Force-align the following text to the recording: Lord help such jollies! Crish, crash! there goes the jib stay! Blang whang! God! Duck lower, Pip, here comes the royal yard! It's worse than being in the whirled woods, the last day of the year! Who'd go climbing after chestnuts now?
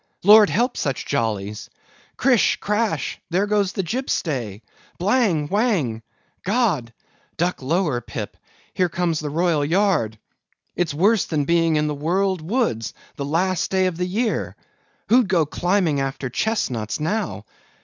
Lord 0.23 0.49
help 0.49 0.77
such 0.77 1.05
jollies! 1.05 1.69
Crish, 2.17 2.55
crash! 2.55 3.19
there 3.29 3.45
goes 3.45 3.73
the 3.73 3.83
jib 3.83 4.09
stay! 4.09 4.63
Blang 4.97 5.47
whang! 5.47 6.01
God! 6.41 6.91
Duck 7.37 7.61
lower, 7.61 8.01
Pip, 8.01 8.35
here 8.73 8.89
comes 8.89 9.19
the 9.19 9.29
royal 9.29 9.63
yard! 9.63 10.17
It's 10.75 10.91
worse 10.91 11.25
than 11.25 11.45
being 11.45 11.75
in 11.75 11.85
the 11.85 11.93
whirled 11.93 12.41
woods, 12.41 12.95
the 13.15 13.25
last 13.25 13.69
day 13.69 13.85
of 13.85 13.97
the 13.97 14.07
year! 14.07 14.55
Who'd 15.09 15.27
go 15.27 15.45
climbing 15.45 15.99
after 15.99 16.31
chestnuts 16.31 16.99
now? 16.99 17.45